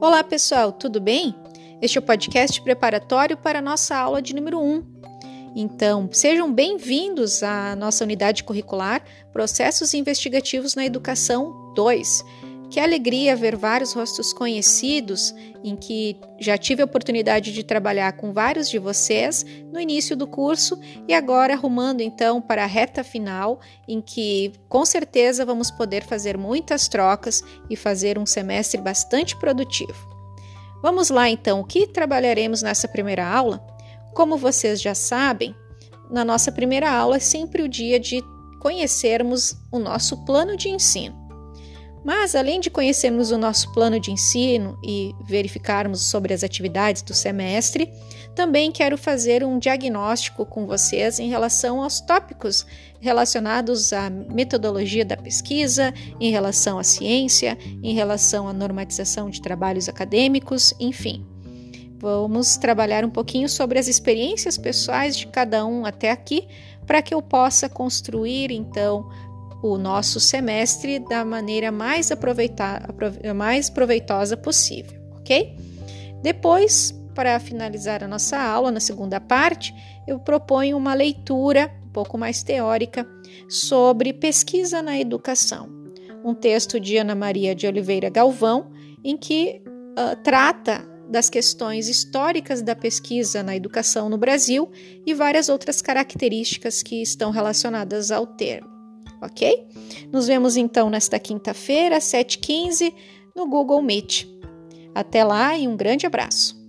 [0.00, 1.34] Olá, pessoal, tudo bem?
[1.82, 4.82] Este é o podcast preparatório para a nossa aula de número 1.
[5.54, 12.24] Então, sejam bem-vindos à nossa unidade curricular Processos Investigativos na Educação 2
[12.70, 15.34] que alegria ver vários rostos conhecidos,
[15.64, 20.26] em que já tive a oportunidade de trabalhar com vários de vocês no início do
[20.26, 20.78] curso
[21.08, 26.38] e agora arrumando então para a reta final, em que com certeza vamos poder fazer
[26.38, 30.08] muitas trocas e fazer um semestre bastante produtivo.
[30.80, 33.66] Vamos lá então, o que trabalharemos nessa primeira aula?
[34.14, 35.54] Como vocês já sabem,
[36.08, 38.22] na nossa primeira aula é sempre o dia de
[38.60, 41.19] conhecermos o nosso plano de ensino.
[42.02, 47.12] Mas, além de conhecermos o nosso plano de ensino e verificarmos sobre as atividades do
[47.12, 47.92] semestre,
[48.34, 52.64] também quero fazer um diagnóstico com vocês em relação aos tópicos
[53.00, 59.88] relacionados à metodologia da pesquisa, em relação à ciência, em relação à normatização de trabalhos
[59.88, 61.26] acadêmicos, enfim.
[61.98, 66.48] Vamos trabalhar um pouquinho sobre as experiências pessoais de cada um até aqui,
[66.86, 69.06] para que eu possa construir então
[69.62, 72.10] o nosso semestre da maneira mais,
[73.34, 75.54] mais proveitosa possível, ok?
[76.22, 79.74] Depois, para finalizar a nossa aula, na segunda parte,
[80.06, 83.06] eu proponho uma leitura um pouco mais teórica
[83.48, 85.68] sobre pesquisa na educação.
[86.24, 88.70] Um texto de Ana Maria de Oliveira Galvão,
[89.02, 94.70] em que uh, trata das questões históricas da pesquisa na educação no Brasil
[95.04, 98.69] e várias outras características que estão relacionadas ao termo
[99.20, 99.66] ok?
[100.12, 102.92] Nos vemos então nesta quinta-feira, 7h15,
[103.34, 104.26] no Google Meet.
[104.94, 106.59] Até lá e um grande abraço!